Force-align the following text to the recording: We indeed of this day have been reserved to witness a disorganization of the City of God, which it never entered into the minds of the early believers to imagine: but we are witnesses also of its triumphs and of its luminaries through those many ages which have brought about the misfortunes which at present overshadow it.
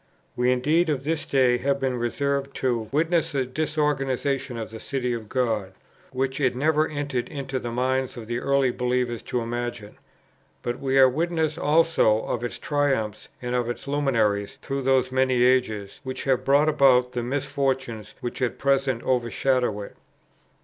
We 0.35 0.51
indeed 0.51 0.89
of 0.89 1.03
this 1.03 1.27
day 1.27 1.59
have 1.59 1.79
been 1.79 1.95
reserved 1.95 2.55
to 2.55 2.89
witness 2.91 3.35
a 3.35 3.45
disorganization 3.45 4.57
of 4.57 4.71
the 4.71 4.79
City 4.79 5.13
of 5.13 5.29
God, 5.29 5.73
which 6.09 6.41
it 6.41 6.55
never 6.55 6.87
entered 6.87 7.29
into 7.29 7.59
the 7.59 7.69
minds 7.71 8.17
of 8.17 8.25
the 8.25 8.39
early 8.39 8.71
believers 8.71 9.21
to 9.21 9.41
imagine: 9.41 9.97
but 10.63 10.79
we 10.79 10.97
are 10.97 11.07
witnesses 11.07 11.59
also 11.59 12.25
of 12.25 12.43
its 12.43 12.57
triumphs 12.57 13.29
and 13.43 13.53
of 13.53 13.69
its 13.69 13.87
luminaries 13.87 14.57
through 14.63 14.81
those 14.81 15.11
many 15.11 15.43
ages 15.43 15.99
which 16.01 16.23
have 16.23 16.43
brought 16.45 16.67
about 16.67 17.11
the 17.11 17.21
misfortunes 17.21 18.15
which 18.21 18.41
at 18.41 18.57
present 18.57 19.03
overshadow 19.03 19.81
it. 19.81 19.95